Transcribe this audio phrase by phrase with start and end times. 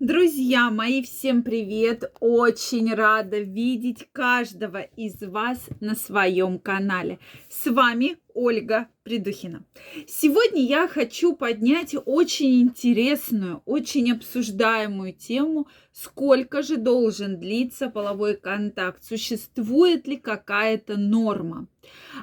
[0.00, 2.04] Друзья мои, всем привет!
[2.20, 7.18] Очень рада видеть каждого из вас на своем канале.
[7.48, 9.64] С вами Ольга Придухина.
[10.06, 19.02] Сегодня я хочу поднять очень интересную, очень обсуждаемую тему, сколько же должен длиться половой контакт,
[19.02, 21.66] существует ли какая-то норма.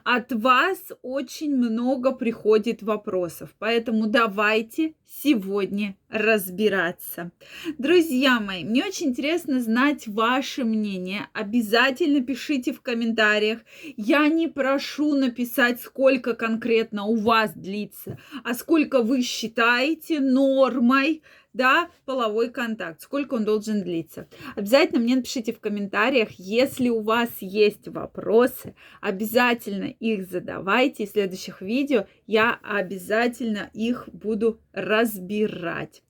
[0.04, 4.94] От вас очень много приходит вопросов, поэтому давайте
[5.24, 7.32] сегодня разбираться.
[7.80, 11.30] Друзья мои, мне очень интересно знать ваше мнение.
[11.34, 13.62] Обязательно пишите в комментариях.
[13.98, 16.05] Я не прошу написать, сколько
[16.36, 21.22] конкретно у вас длится, а сколько вы считаете нормой
[21.56, 24.28] да, половой контакт, сколько он должен длиться.
[24.58, 31.06] Обязательно мне напишите в комментариях, если у вас есть вопросы, обязательно их задавайте.
[31.06, 36.04] В следующих видео я обязательно их буду разбирать.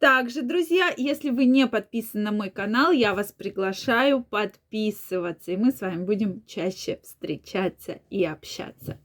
[0.00, 5.72] Также, друзья, если вы не подписаны на мой канал, я вас приглашаю подписываться, и мы
[5.72, 8.98] с вами будем чаще встречаться и общаться.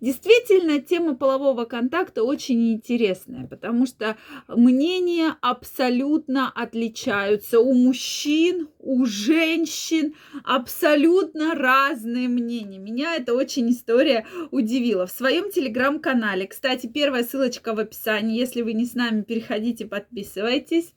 [0.00, 10.14] Действительно, тема полового контакта очень интересная, потому что мнения абсолютно отличаются у мужчин, у женщин,
[10.44, 12.78] абсолютно разные мнения.
[12.78, 15.06] Меня эта очень история удивила.
[15.06, 20.27] В своем телеграм-канале, кстати, первая ссылочка в описании, если вы не с нами, переходите, подписывайтесь
[20.28, 20.94] подписывайтесь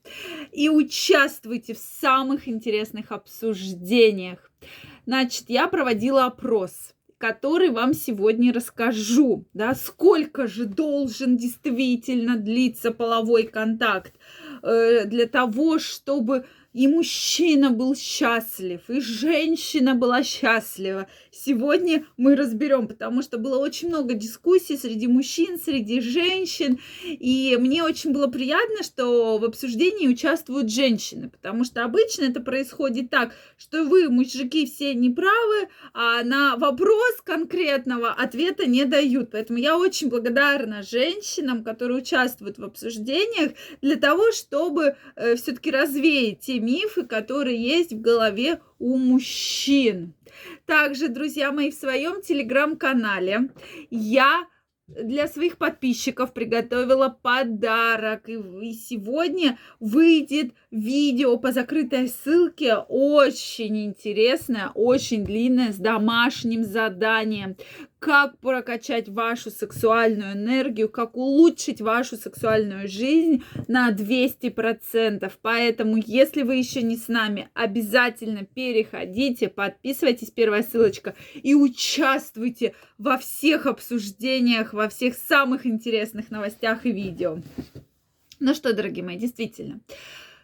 [0.52, 4.52] и участвуйте в самых интересных обсуждениях.
[5.06, 9.46] Значит, я проводила опрос который вам сегодня расскажу.
[9.54, 14.16] Да, сколько же должен действительно длиться половой контакт
[14.64, 21.08] э, для того, чтобы и мужчина был счастлив, и женщина была счастлива.
[21.32, 27.84] Сегодня мы разберем, потому что было очень много дискуссий среди мужчин, среди женщин, и мне
[27.84, 33.84] очень было приятно, что в обсуждении участвуют женщины, потому что обычно это происходит так, что
[33.84, 39.32] вы, мужики, все неправы, а на вопрос конкретного ответа не дают.
[39.32, 46.40] Поэтому я очень благодарна женщинам, которые участвуют в обсуждениях, для того, чтобы э, все-таки развеять
[46.40, 50.14] те мифы, которые есть в голове у мужчин.
[50.66, 53.50] Также, друзья мои, в своем телеграм-канале
[53.90, 54.46] я
[54.88, 58.28] для своих подписчиков приготовила подарок.
[58.28, 62.76] И сегодня выйдет видео по закрытой ссылке.
[62.76, 67.56] Очень интересное, очень длинное, с домашним заданием
[68.02, 75.32] как прокачать вашу сексуальную энергию, как улучшить вашу сексуальную жизнь на 200%.
[75.44, 83.20] Поэтому, если вы еще не с нами, обязательно переходите, подписывайтесь, первая ссылочка, и участвуйте во
[83.20, 87.38] всех обсуждениях, во всех самых интересных новостях и видео.
[88.40, 89.80] Ну что, дорогие мои, действительно.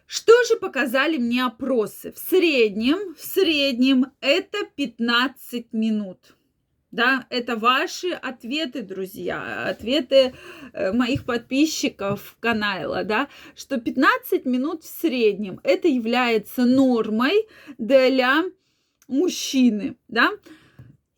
[0.06, 2.12] Что же показали мне опросы?
[2.12, 6.37] В среднем, в среднем это 15 минут.
[6.90, 10.32] Да, это ваши ответы, друзья, ответы
[10.72, 18.44] э, моих подписчиков канала, да, что 15 минут в среднем это является нормой для
[19.06, 20.30] мужчины, да.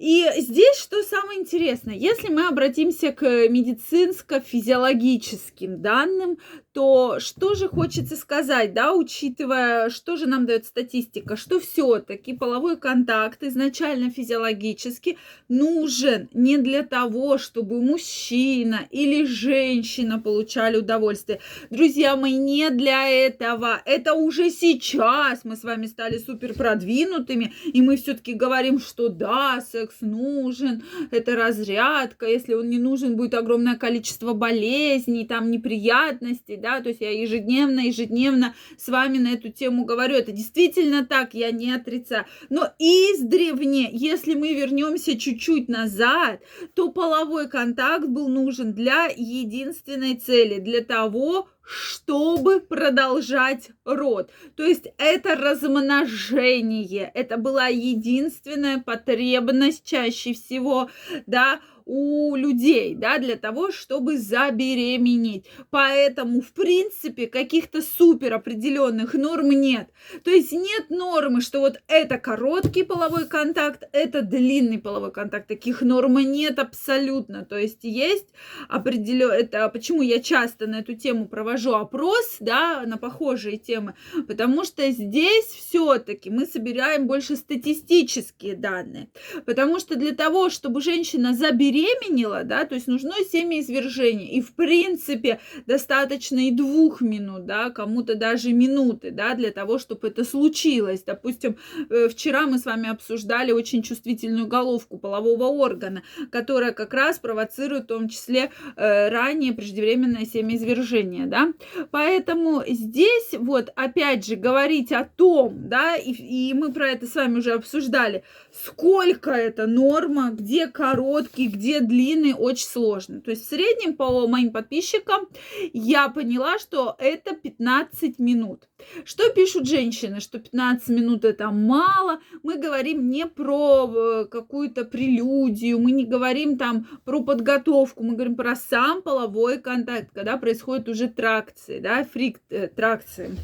[0.01, 6.39] И здесь что самое интересное, если мы обратимся к медицинско-физиологическим данным,
[6.73, 12.79] то что же хочется сказать, да, учитывая, что же нам дает статистика, что все-таки половой
[12.79, 15.19] контакт изначально физиологически
[15.49, 21.41] нужен не для того, чтобы мужчина или женщина получали удовольствие.
[21.69, 23.83] Друзья мои, не для этого.
[23.85, 29.61] Это уже сейчас мы с вами стали супер продвинутыми, и мы все-таки говорим, что да,
[29.61, 36.81] секс нужен, это разрядка, если он не нужен, будет огромное количество болезней, там неприятностей, да,
[36.81, 41.51] то есть я ежедневно, ежедневно с вами на эту тему говорю, это действительно так, я
[41.51, 46.41] не отрицаю, но издревне, если мы вернемся чуть-чуть назад,
[46.75, 54.31] то половой контакт был нужен для единственной цели, для того, чтобы продолжать род.
[54.57, 60.91] То есть это размножение, это была единственная потребность чаще всего,
[61.27, 65.47] да, у людей, да, для того, чтобы забеременеть.
[65.71, 69.89] Поэтому, в принципе, каких-то супер определенных норм нет.
[70.23, 75.49] То есть нет нормы, что вот это короткий половой контакт, это длинный половой контакт.
[75.49, 77.45] Таких норм нет абсолютно.
[77.45, 78.29] То есть есть
[78.69, 83.95] определенно, это почему я часто на эту тему провожу опрос, да, на похожие темы,
[84.29, 89.09] потому что здесь все-таки мы собираем больше статистические данные.
[89.45, 94.31] Потому что для того, чтобы женщина забеременела, забеременела, да, то есть нужно семяизвержение.
[94.31, 100.09] И, в принципе, достаточно и двух минут, да, кому-то даже минуты, да, для того, чтобы
[100.09, 101.03] это случилось.
[101.03, 101.57] Допустим,
[101.89, 107.85] э, вчера мы с вами обсуждали очень чувствительную головку полового органа, которая как раз провоцирует
[107.85, 111.53] в том числе э, ранее преждевременное семяизвержение, да.
[111.91, 117.15] Поэтому здесь вот опять же говорить о том, да, и, и мы про это с
[117.15, 118.23] вами уже обсуждали,
[118.53, 123.21] сколько это норма, где короткий, где длинный, очень сложно.
[123.21, 125.29] То есть в среднем по моим подписчикам
[125.73, 128.69] я поняла, что это 15 минут.
[129.05, 132.21] Что пишут женщины, что 15 минут это мало.
[132.43, 138.35] Мы говорим не про э, какую-то прелюдию, мы не говорим там про подготовку, мы говорим
[138.35, 143.37] про сам половой контакт, когда происходит уже тракции, да, фрик э, тракции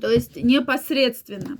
[0.00, 1.58] то есть непосредственно.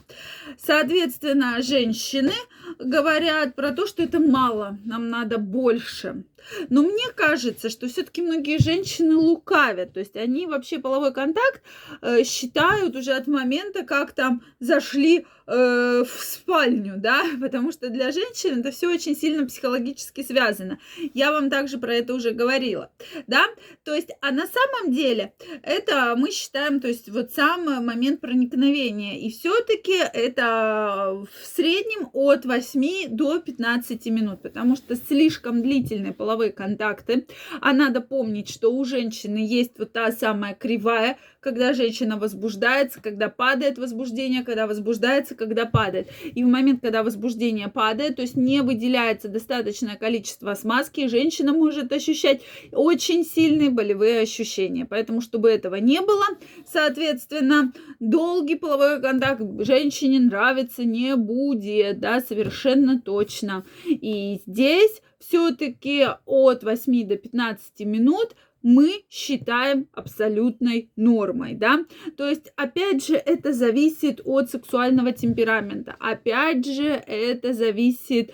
[0.59, 2.33] Соответственно, женщины
[2.79, 6.25] говорят про то, что это мало, нам надо больше.
[6.69, 9.93] Но мне кажется, что все-таки многие женщины лукавят.
[9.93, 11.63] То есть они вообще половой контакт
[12.01, 18.13] э, считают уже от момента, как там зашли э, в спальню, да, потому что для
[18.13, 20.79] женщин это все очень сильно психологически связано.
[21.15, 22.91] Я вам также про это уже говорила,
[23.27, 23.47] да.
[23.85, 29.19] То есть, а на самом деле это мы считаем, то есть вот сам момент проникновения.
[29.19, 36.33] И все-таки это в среднем от 8 до 15 минут, потому что слишком длительный половой
[36.33, 37.27] половые контакты.
[37.61, 43.29] А надо помнить, что у женщины есть вот та самая кривая, когда женщина возбуждается, когда
[43.29, 46.09] падает возбуждение, когда возбуждается, когда падает.
[46.23, 51.93] И в момент, когда возбуждение падает, то есть не выделяется достаточное количество смазки, женщина может
[51.93, 52.43] ощущать
[52.73, 54.87] очень сильные болевые ощущения.
[54.87, 56.27] Поэтому, чтобы этого не было,
[56.67, 63.65] соответственно, долгий половой контакт женщине нравится не будет, да, совершенно точно.
[63.87, 71.85] И здесь все-таки от 8 до 15 минут мы считаем абсолютной нормой, да.
[72.17, 75.97] То есть, опять же, это зависит от сексуального темперамента.
[75.99, 78.33] Опять же, это зависит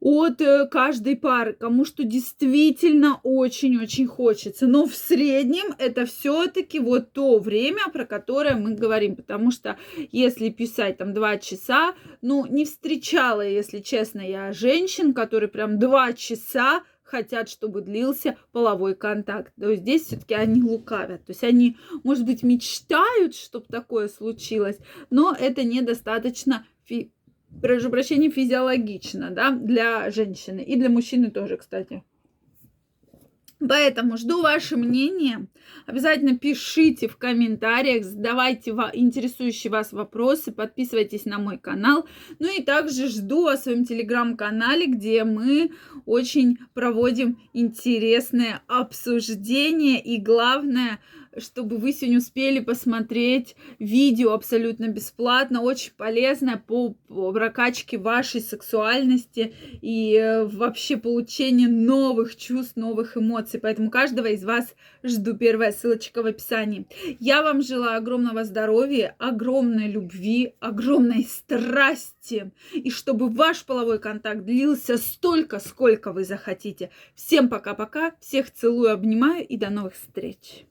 [0.00, 4.66] от э, каждой пары, кому что действительно очень-очень хочется.
[4.66, 9.16] Но в среднем это все-таки вот то время, про которое мы говорим.
[9.16, 9.76] Потому что
[10.12, 16.12] если писать там два часа, ну, не встречала, если честно, я женщин, которые прям два
[16.12, 19.52] часа хотят, чтобы длился половой контакт.
[19.58, 21.24] То есть здесь все-таки они лукавят.
[21.24, 24.78] То есть они, может быть, мечтают, чтобы такое случилось,
[25.10, 27.12] но это недостаточно фи
[27.62, 32.02] прошу прощения, физиологично, да, для женщины и для мужчины тоже, кстати.
[33.66, 35.48] Поэтому жду ваше мнение.
[35.86, 42.06] Обязательно пишите в комментариях, задавайте интересующие вас вопросы, подписывайтесь на мой канал.
[42.38, 45.72] Ну и также жду о своем телеграм-канале, где мы
[46.06, 51.00] очень проводим интересные обсуждения и главное–
[51.40, 60.14] чтобы вы сегодня успели посмотреть видео абсолютно бесплатно, очень полезное по, прокачке вашей сексуальности и
[60.14, 63.60] э, вообще получение новых чувств, новых эмоций.
[63.60, 65.36] Поэтому каждого из вас жду.
[65.36, 66.86] Первая ссылочка в описании.
[67.20, 72.50] Я вам желаю огромного здоровья, огромной любви, огромной страсти.
[72.72, 76.90] И чтобы ваш половой контакт длился столько, сколько вы захотите.
[77.14, 78.12] Всем пока-пока.
[78.20, 80.66] Всех целую, обнимаю и до новых встреч.